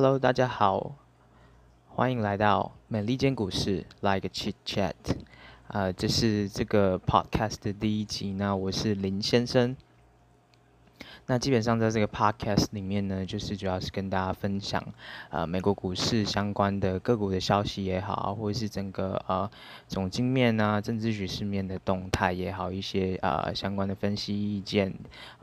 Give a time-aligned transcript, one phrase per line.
[0.00, 0.94] Hello，大家好，
[1.88, 4.92] 欢迎来到美利坚股市，Like chit chat，
[5.66, 9.76] 呃，这是这个 podcast 的第一集，那我是林先生。
[11.30, 14.82] 那基本上在这个 podcast 里面呢，就是主要是跟大家分享，
[15.28, 19.48] 呃，美国股市相关的个股的消息也好，或者是整个呃
[19.86, 24.90] 总经面啊、政治局势面的动态也好，一些呃相关的分析意见，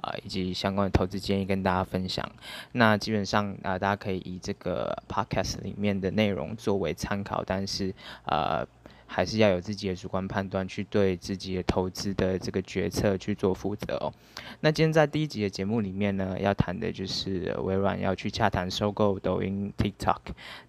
[0.02, 2.27] 啊、以及相关的投资建议跟大家分享。
[2.71, 7.93] 那基本上啊、大家可以以这个 podcast 里面的内容作为参考，但是
[8.26, 8.67] 呃。
[9.08, 14.13] 还是要有自己的主观判断，去对自己的投资的这个决策去做负责哦。
[14.62, 20.20] 那今天在第一集的节目里面呢，要谈的就是微软要去洽谈收购抖音 TikTok。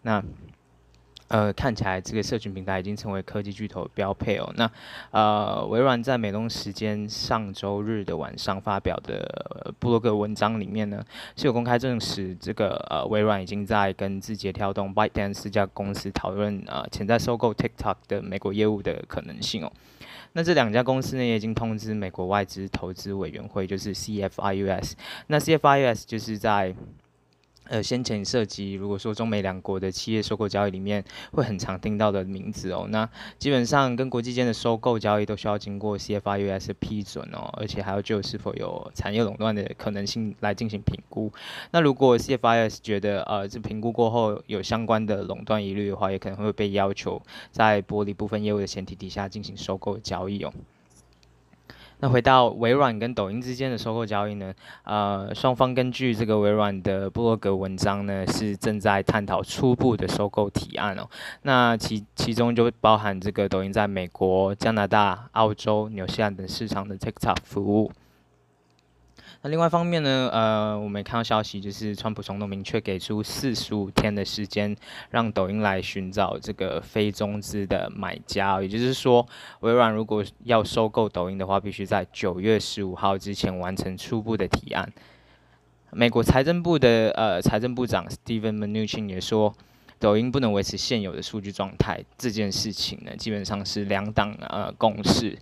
[0.02, 0.22] 那
[1.28, 4.52] 呃，看起来这个社群平台已经成为科技巨头标配哦。
[4.56, 4.70] 那
[5.10, 11.02] 呃，微软在美东时间上周日的晚上发表的部落格文章里面呢，
[11.36, 19.72] 是有公开证实这个呃，微软已经在跟字节跳动、ByteDance 这家公司讨论呃潜在收购 TikTok 的美国业务的可能性哦。
[20.32, 24.92] 那这两家公司呢，也已经通知美国外资投资委员会，就是 CFIUS。
[25.28, 26.74] 那 CFIUS 就是在
[27.68, 32.86] 呃，先前涉及，如果说中美两国的企业收购交易里面，会很常听到的名字哦。
[32.90, 41.32] 那基本上跟国际间的收购交易都需要经过 CFIUS 的批准哦，而且还要就是否有产业垄断的可能性来进行评估。
[41.70, 50.52] 那如果 CFIUS 觉得呃，这评估过后有相关的垄断疑虑的话，也可能会被要求在剥离部分业务的前提底下进行收购交易哦。
[52.00, 54.52] 那回到微软跟抖音之间的收购交易呢，
[54.84, 61.08] 呃，双方根据这个微软的布洛格文章呢，是正在探讨初步的收购提案哦。
[61.42, 67.90] 那其其中就包含这个抖音在美国、加拿大、澳洲、纽西兰等市场的 TikTok 服务。
[69.48, 74.76] 另外一方面呢，呃，我们也看到消息，就是川普总统明确给出四十五天的时间，
[75.10, 78.60] 让抖音来寻找这个非中资的买家。
[78.60, 79.26] 也就是说，
[79.60, 84.92] 微软如果要收购抖音的话，必须在九月十五号之前完成初步的提案。
[85.92, 89.54] 美国财政部的呃财政部长 Steven Mnuchin 也说，
[89.98, 95.38] 抖音不能维持现有的数据状态，这件事情呢，基本上是两党呃共识。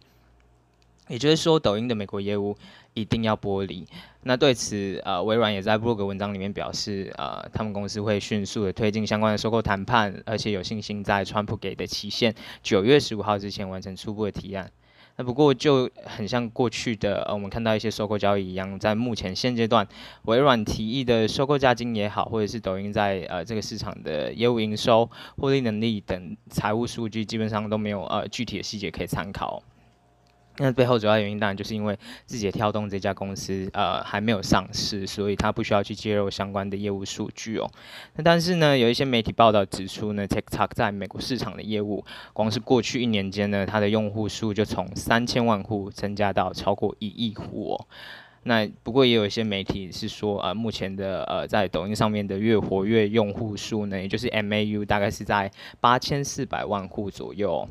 [1.08, 2.56] 也就是说，抖音的美国业务
[2.94, 3.86] 一定要剥离。
[4.22, 14.70] 那对此，呃，微软也在部落格文章里面表示，呃，他们公司会迅速的推进相关的收购谈判，而且有信心在川普给的期限九月十五号之前完成初步的提案。
[15.16, 19.86] 那不过就很像过去的，呃，我们看到一些收购交易一样，在目前现阶段，
[20.22, 29.62] 微软提议的收购价金也好，或者是抖音在呃这个市场的业务营收、获利能力等财务数据，基本上都没有呃具体的细节可以参考。
[30.58, 37.68] 那背后主要原因当然就是因为字节跳动这家公司呃还没有上市，所以它不需要去揭露相关的业务数据哦。
[38.14, 47.86] 那但是呢，有一些媒体报道指出呢，TikTok 在美国市场的业务，光是过去一年间呢，它的用户数就从三千万户增加到超过一亿户哦。
[48.44, 55.50] 那不过也有一些媒体是说，呃，目前的呃在抖音上面的月活跃用户数呢，也就是 MAU 大概是在
[55.80, 57.68] 八千四百万户左右。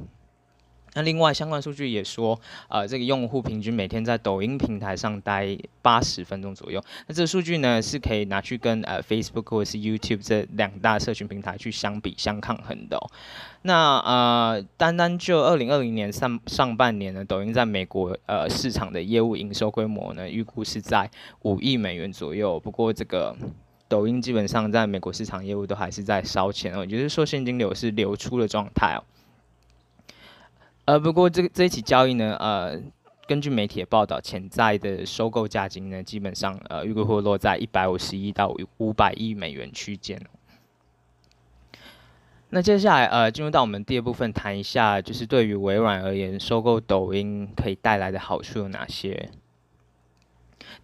[0.95, 6.83] 那另外相关数据也说，呃，这个用户平均每天在抖音平台上待八十分钟左右。
[7.07, 13.09] 那这个数据呢，是可以拿去跟呃 Facebook 或者是 YouTube 这两大社群平台去相比相抗衡的哦。
[13.63, 21.09] 那呃，单单就二零二零年上上半年呢，抖音在美国呃市场的业务营收规模呢，预估是在
[21.41, 22.59] 五亿美元左右。
[22.59, 23.35] 不过这个
[23.87, 29.03] 抖音基本上在美国市场业务都还是在烧钱哦，也就是说现金流是流出的状态哦。
[30.85, 32.77] 呃，不过这个这一起交易呢，呃，
[33.25, 40.21] 根据媒体的报道，潜在的收购价金呢，基本上呃，预估会落在一百五十亿到五百亿美元区间。
[42.49, 49.29] 那接下来呃，进入到我们第二部分，谈一下就是对于微软而言，收购抖音可以带来的好处有哪些？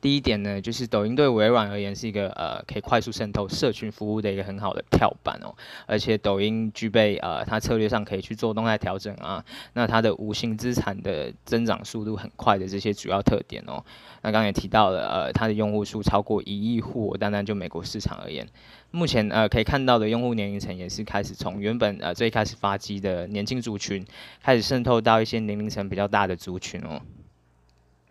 [0.02, 5.54] 第一点呢，就是抖音对微软而言是一个呃可以快速渗透社群服务的一个很好的跳板哦，
[5.86, 9.44] 而且抖音具备呃它策略上可以去做动态调整啊，
[9.74, 13.84] 那它的无形资产的增长速度很快的这些主要特点哦，
[14.22, 18.48] 那刚刚也提到了呃它的用户数超过一亿户，单单就美国市场而言，
[18.92, 24.06] 目前呃可以看到的用户年龄层也是开始从原本呃最开始发迹的年轻族群，
[24.42, 27.02] 开始渗透到一些年龄层比较大的族群哦。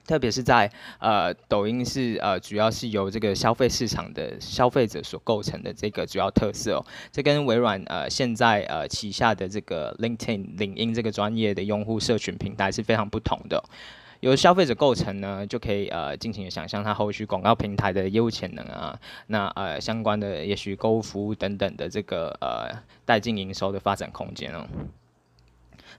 [0.08, 0.68] 特别是在
[0.98, 13.62] 呃，抖音是呃，主要是由这个消费市场的消费者所构成的这个主要特色哦，这跟微软呃现在呃旗下的这个 LinkedIn 领英这个专业的用户社群平台是非常不同的。
[14.20, 22.74] 由消费者构成呢，就可以呃尽情的想象它后续广告平台的业务潜能啊，那呃相关的也许购物服务等等的这个呃
[23.04, 24.66] 带进营收的发展空间哦。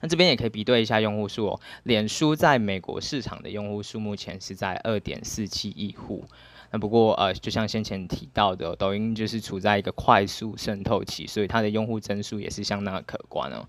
[0.01, 6.25] 那这边也可以比对一下用户数哦，脸书在美国市场的用户数目前是在二点四七亿户。
[6.71, 13.67] 那不过呃，就像先前提到的，抖音就是处在一个快速渗透期，所以它的用户增速也是相当的可观哦。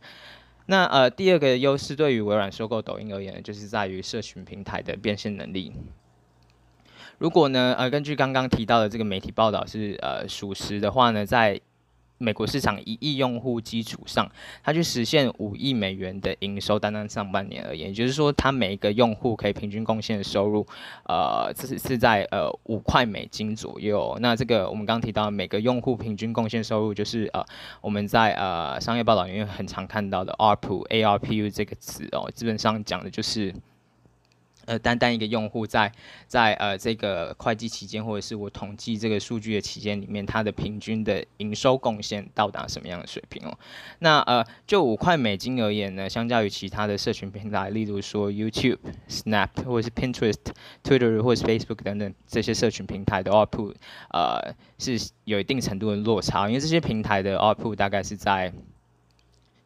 [0.66, 5.72] 那呃，第二个优势对于微软收购抖音而言，就是在于社群平台的变现能力。
[7.16, 11.60] 如果呢，呃，根据刚刚提到的这个媒体报道是呃属实的话呢，在
[12.22, 14.30] 美国市场一亿用户基础上，
[14.62, 20.66] 它去实现五亿美元的营收，单单上半年而言，也就是说，它每一个用户可以平均贡献的收入，
[21.06, 24.18] 呃，这是是在呃五块美金左右。
[24.20, 27.42] 那这个我们刚刚提到每个用户平均贡献收入，就是呃
[27.80, 33.54] 我们在呃商业报道里面很常看到的 ARPU ARPU 这个词哦，基本上讲的就是。
[34.66, 35.90] 呃，单单一个用户在
[36.26, 43.58] 在呃这个会计期间，或者是我统计这个数据的期间里面，它的平均的营收贡献到达什么样的水平哦？
[44.00, 48.78] 那呃，就五块美金而言呢，相较于其他的社群平台，例如说 YouTube、
[49.08, 50.52] Snap 或者是 Pinterest、
[50.84, 53.74] Twitter 或者是 Facebook 等等这些社群平台的 output，
[54.10, 58.52] 呃，是有一定程度的落差，因为这些平台的 output 大概是在。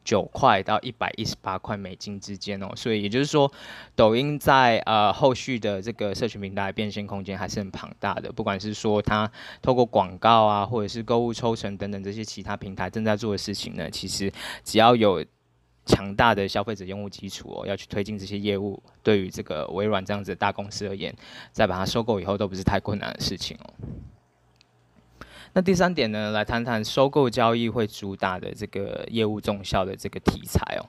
[0.05, 3.51] 九块到一百一十八块美金之间哦，所以也就是说，
[3.97, 8.31] 抖音在呃后续的这个社群平台变现空间还是很庞大的。
[8.31, 9.31] 不管是说它
[9.63, 14.31] 透过广告啊，或者是购物抽成等等这些其他平台正在做的事情呢，其实
[14.63, 15.25] 只要有
[15.87, 21.15] 强大的消费者用户基础哦，要去推进这些业务，对于这个微软这样子的大公司而言，
[21.53, 23.75] 再把它收购以后都不是太困难的事情哦。
[25.55, 30.85] 那第三点呢，来谈谈收购交易会主打的这个业务重效的这个题材哦。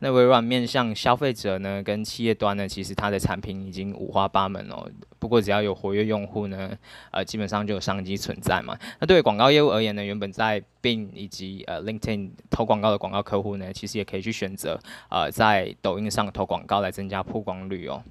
[0.00, 4.90] 那微软面向消费者呢，跟企业端呢，其实它的产品已经五花八门哦。
[5.20, 6.76] 不过只要有活跃用户呢，
[7.12, 8.76] 呃，基本上就有商机存在嘛。
[8.98, 14.76] 那对于广告业务而言呢，原本在 Bing 以及呃 LinkedIn 投广告的广告客户呢，其实也可以去选择
[15.08, 18.02] 呃在抖音上投广告来增加曝光率哦。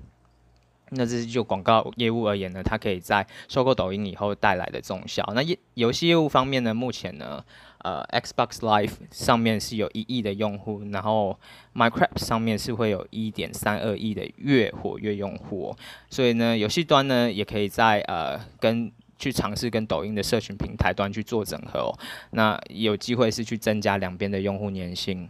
[0.94, 5.24] 那这是就广告业务而言呢，它可以在收购抖音以后带来的这种效。
[5.34, 7.42] 那业游戏业务方面呢，目前呢，
[7.80, 11.40] 呃，Xbox Live 上面是有一亿的用户，然后
[11.74, 15.78] Minecraft 上面是会有一点三二亿的月活跃用户哦。
[16.10, 21.98] 所以呢，游戏端呢也可以在呃跟去尝试跟抖音的社群平台端去做整合哦。
[22.32, 25.30] 那有机会是去增加两边的用户粘性。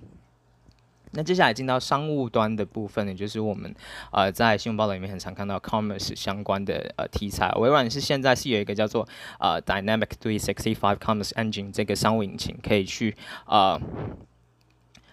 [1.11, 3.73] 那接下来进到商务端的部分呢，就是我们
[4.11, 7.51] 呃在新闻报道里面很常看到 commerce 相关的呃题材。
[7.53, 9.07] 微软是现在是有一个叫做
[9.39, 13.15] 呃 Dynamic 365 Commerce Engine 这个商务引擎，可以去
[13.45, 13.79] 呃。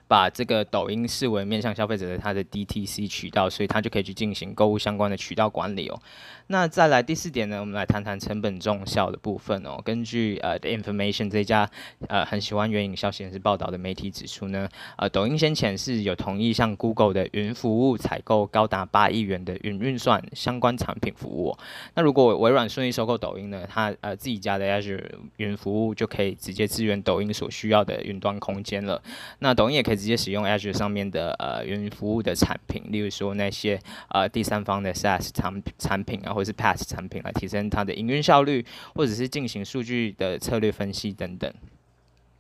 [0.09, 6.01] 把这个抖音视为面向消费者的它的 DTC 渠道，所以它就可以去进行购物相关的渠道管理哦。
[6.47, 9.79] 那再来第四点呢，我们来谈谈成本重效的部分哦。
[9.85, 11.71] 根据呃 The Information 这家
[12.09, 14.67] 呃很喜欢援引消息人士报道的媒体指出呢，
[14.97, 21.55] 呃抖音先前是有同意向 Google 的云服务采购高达八亿元的云运算相关产品服务。
[21.95, 25.05] 那如果微软顺利收购抖音呢，它呃自己家的 Azure
[25.37, 29.03] 云服务就可以直接支援抖音所需要的云端空间了。
[29.41, 29.98] 那抖音也可以。
[29.99, 41.53] 直接使用 Azure 上面的呃云服务的产品，例如说那些呃第三方的 SaaS 产产品啊，或者是 PaaS 产品来提升它的营运效率，或者是进行数据的策略分析等等。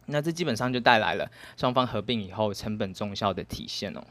[0.06, 4.02] 那这基本上就带来了双方合并以后成本重效的体现哦。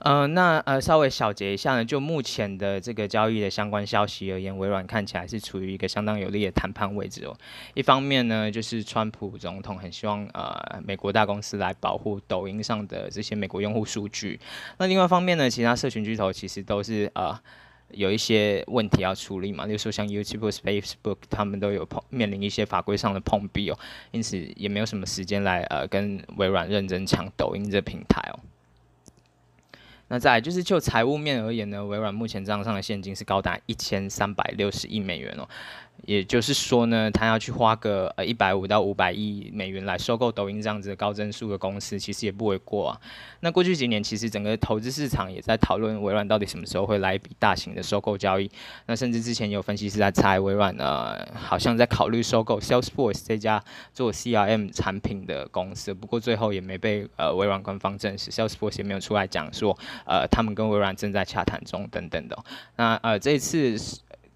[0.00, 7.34] 呃，那呃，稍微小结一下呢，就目前的这个交易的相关消息而言，微软看起来是处于一个相当有利的谈判位置哦。
[7.72, 14.38] 一方面呢，就是川普总统很希望呃美国大公司来保护抖音上的这些美国用户数据。
[14.76, 17.38] 那另外一方面呢，其他社群巨头其实都是呃
[17.92, 23.78] 有一些问题要处理嘛，例如说像 YouTube、Facebook，他们都有碰面临一些法规上的碰壁哦，
[24.10, 28.40] 因此也没有什么时间来呃跟微软认真抢抖音这平台哦。
[30.08, 35.48] 那再来就是就财务面而言呢，微软目前账上的现金是高达一千三百六十亿美元哦。
[36.06, 43.00] 也就是说呢，他要去花个呃一百五到五百亿美元来收购抖音这样子的高增速的公司，其实也不为过啊。
[43.40, 48.50] 那过去几年，其实整个投资市场也在讨论微软到底什么时候会来一笔大型的收购交易。
[48.86, 62.38] 那甚至之前有分析师在猜，微软呢好像在考虑收购 Salesforce 这家做 CRM 产品的公司，不过最后也没被呃微软官方证实，Salesforce 也没有出来讲说呃他们跟微软正在洽谈中等等的。
[62.76, 63.76] 那呃这一次。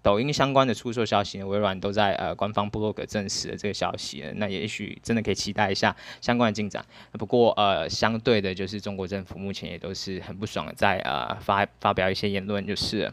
[0.01, 4.23] 抖音相关的出售消息呢，微软都在呃官方部落格证实了这个消息。
[4.35, 6.85] 那也许真的可以期待一下相关的进展。
[7.13, 13.11] 不过呃，相对的，就是中国政府目前也都是很不爽，在呃发发表一些言论，就是。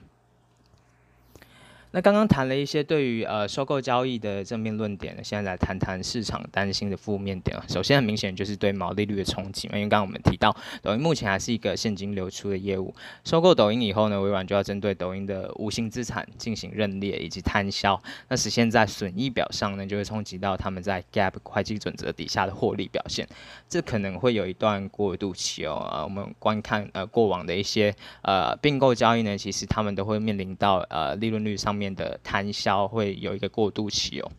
[1.96, 7.64] 那刚刚谈了一些对于呃收购交易的正面论点，现在来谈谈市场担心的负面点啊。
[7.70, 17.98] 首先很明显就是对毛利率的冲击嘛，因为刚刚我们提到抖音目前还是一个现金流出的业务，收购抖音以后呢，微软就要针对抖音的无形资产进行认列以及摊销，
[18.28, 23.26] 那实现在损益表上呢，就会冲击到他们在 GAAP 会计准则底下的获利表现，
[23.70, 25.88] 这可能会有一段过渡期哦。
[25.90, 31.85] 呃，我们观看呃过往的一些呃并购交易呢，其实他们都会面临到呃利润率上面。
[31.94, 34.30] 的摊销会有一个过渡期哦。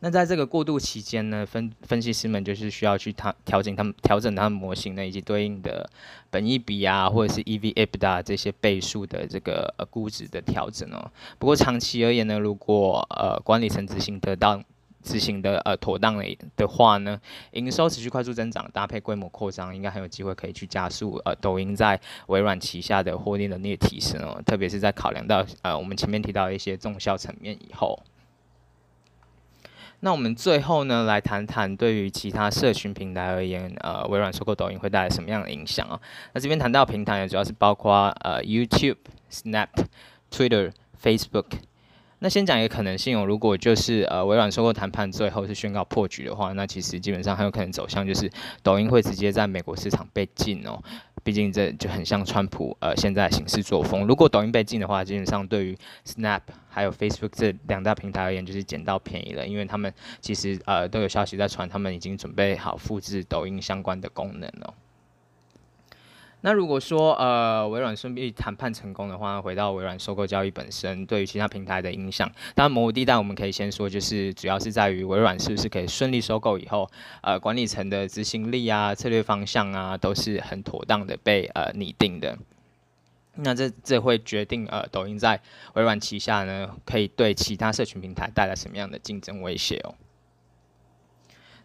[0.00, 5.88] 那在这个过渡期间呢，分分析师们就是需要去调调整他们调整他们模型呢，以及对应的
[6.28, 11.10] 本益比啊，或者是 EV/EBITDA 这些倍数的这个呃估值的调整哦。
[11.38, 14.64] 不过长期而言呢，如果呃管理层执行得当。
[15.02, 17.20] 执行的呃妥当的的话呢，
[17.52, 28.02] 营收持续快速增长，搭配规模扩张，应该很有机会可以去加速呃抖音在微软旗下的获利能力的提升哦，特别是在考量到呃我们前面提到的一些重效层面以后。
[30.00, 36.00] 那我们最后呢，来谈谈对于其他社群平台而言，呃微软收购抖音会带来什么样的影响啊？
[36.32, 38.96] 那这边谈到平台呢，主要是包括呃 YouTube、
[39.30, 39.68] Snap、
[40.30, 41.46] Twitter、Facebook。
[42.22, 48.30] 那先讲一个可能性哦，如果就是呃微软收购谈判最后是宣告破局的话，那其实基本上很有可能走向就是
[48.62, 50.80] 抖音会直接在美国市场被禁哦，
[51.24, 54.06] 毕竟这就很像川普呃现在行事作风。
[54.06, 55.76] 如果抖音被禁的话，基本上对于
[56.06, 64.72] Snap 还有 Facebook 这两大平台而言就是捡到便宜了，因为他们其实呃都有消息在传，他们已经准备好复制抖音相关的功能了。
[66.44, 82.36] 那如果说呃微软顺利谈判成功的话，回到微软收购交易本身对于其他平台的影响，当然模糊地带我们可以先说，就是主要是在于微软是不是可以顺利收购以后，呃管理层的执行力啊、策略方向啊都是很妥当的被呃拟定的。
[83.36, 85.40] 那这这会决定呃抖音在
[85.74, 89.94] 微软旗下呢，可以对其他社群平台带来什么样的竞争威胁哦。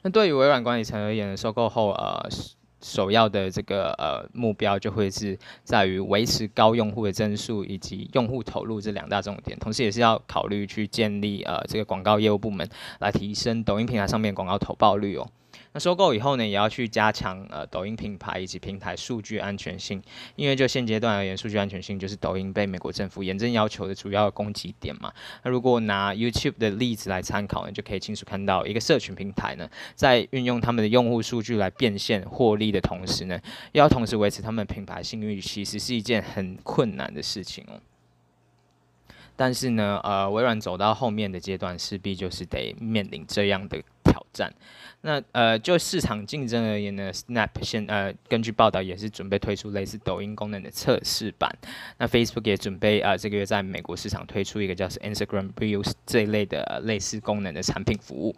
[0.03, 2.29] 那对于微软管理层而言，收购后呃。
[2.81, 12.67] 首要的这个呃目标就会是在于维持高用户的增速以及用户投入这两大重点，同时也是要考虑去建立呃这个广告业务部门
[12.99, 15.27] 来提升抖音平台上面广告投报率哦。
[15.73, 20.01] 那收购以后呢，也要去加强呃抖音品牌以及平台数据安全性，
[20.35, 25.11] 因为就现阶段而言，数据安全性就是抖音被美国政府严正要求的主要的攻击点嘛。
[25.43, 33.39] 那如果拿 YouTube 的例子来参考呢，就可以清楚看到一个社群平台呢，在运用他们的用户数据来变现获利的同时呢，
[33.73, 37.79] 要同时维持他们品牌信誉，其实是一件很困难的事情哦。
[39.37, 44.51] 但是呢，呃，微软走到后面的阶段，势必就是得面临这样的挑战。
[45.01, 51.55] 那呃，就市场竞争而言呢，Snap 现呃根据报道也是准备推出类似抖音功能的测试版。
[51.99, 58.35] 那 Facebook 也准备啊、呃、这个月在美国市场推出一个叫做 Instagram Reels 这一类的、类似功能的产品服务。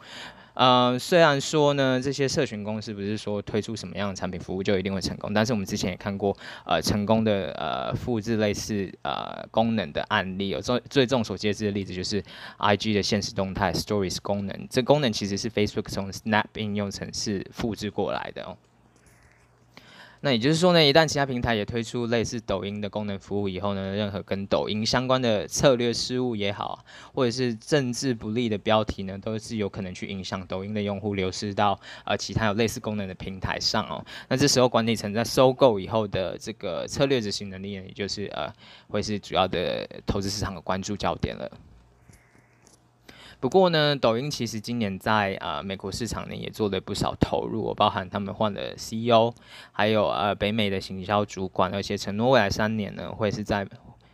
[0.54, 12.22] 呃，虽然说呢，这些社群公司不是说推出什么样的产品服务就一定会成功，但是我们之前也看过呃成功的呃复制类似呃功能的案例，有最最众所皆知的例子就是
[12.58, 18.58] IG 的现实动态 Stories 功能，这功能其实是 Facebook 从 Snap 应用程式复制过来的哦。
[20.22, 26.84] 那也就是说呢，一旦其他平台也推出类似抖音的功能服务以后呢，任何跟抖音相关的策略失误也好，
[27.14, 34.04] 或者是政治不利的标题呢，都是有可能去影响抖音的用户流失到呃其他有类似功能的平台上哦。
[34.28, 38.52] 那这时候管理层在收购以后的这个策略执行能力呢，也就是呃
[38.90, 41.50] 会是主要的投资市场的关注焦点了。
[43.40, 49.34] 不过呢，抖音其实今年在啊、美国市场呢也做了不少投入，包含他们换了 CEO，
[49.72, 53.66] 还有呃北美的行销主管，而且承诺未来三年呢会是在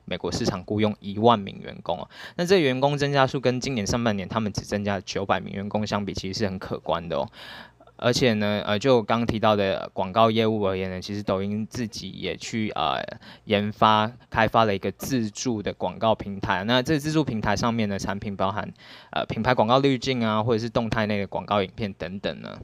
[0.05, 2.07] 美国市场雇佣一万名员工哦。
[2.35, 7.27] 那这员工增加数跟今年上半年他们只增加九百名员工相比，其实是很可观的哦。
[8.05, 13.01] 而且呢，呃，就刚提到的广告业务而言呢，其实抖音自己也去呃
[13.45, 16.63] 研发开发了一个自助的广告平台。
[16.65, 18.71] 那这自助平台上面的产品包含
[19.09, 22.55] 呃品牌广告滤镜啊，或者是动态内的广告影片等等呢。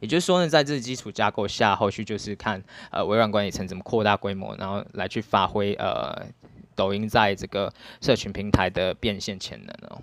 [0.00, 6.26] 也就是说呢，在这基础架构下，后续就是看呃微软管理层怎么扩大规模，然后来去发挥呃
[6.74, 10.02] 抖音在这个社群平台的变现潜能哦。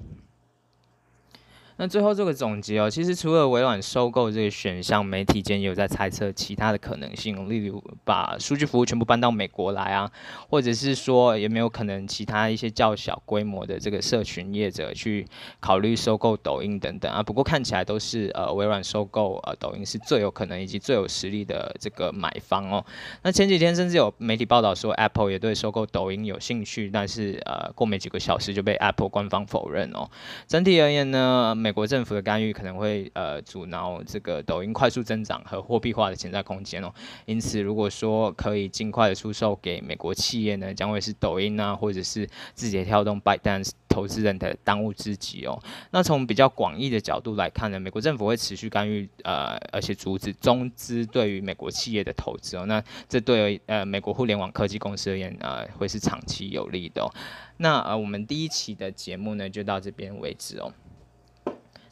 [1.82, 10.12] 那最后这个总结哦，其实除了微软收购这个选项，媒体间也有在猜测其他的可能性，例如把数据服务全部搬到美国来啊，
[10.48, 15.26] 或者是说有没有可能其他一些较小规模的这个社群业者去
[15.60, 17.24] 考虑收购抖音等等啊。
[17.24, 22.86] 不过看起来都是呃微软收购呃抖音是最有可能以及最有实力的这个买方哦。
[23.24, 30.08] 那前几天甚至有媒体报道说 Apple 也对收购抖音有兴趣，但是呃过没几个小时就被 Apple 官方否认哦。
[30.48, 36.94] 整体而言呢，美美国政府的干预可能会呃阻挠这个抖音快速增长和货币化的潜在空间哦。
[37.25, 45.58] 因此，如果说可以尽快的出售给美国企业呢，将会是抖音啊，或者是字节跳动、ByteDance 投资人的当务之急哦。
[45.92, 52.66] 那从比较广义的角度来看呢，美国政府会持续干预呃，而且阻止中资对于美国企业的投资哦。
[52.66, 57.08] 那这对呃美国互联网科技公司而言呃，会是长期有利的哦。
[57.56, 60.70] 那呃，我们第一期的节目呢，就到这边为止哦。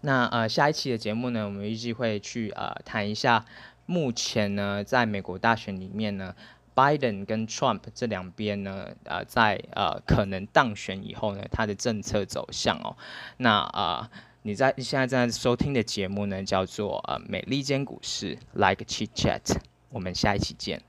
[0.02, 3.46] 那呃，下一期的节目呢，我们预计会去呃谈一下，
[3.86, 6.34] 目前呢，在美国大选里面呢
[6.74, 12.96] ，Biden 跟 Trump 这两边呢，呃，在呃可能当选以后呢，他的政策走向哦。
[13.38, 14.10] 那、呃，
[14.44, 19.58] 你在你现在正在收听的节目呢，叫做呃美利坚股市 Like Chit Chat，
[19.90, 20.82] 我们下一期见，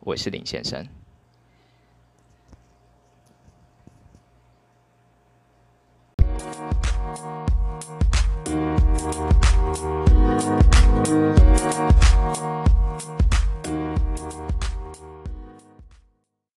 [0.00, 0.95] 我是林先生。
[9.78, 10.08] Thank
[12.38, 12.65] you.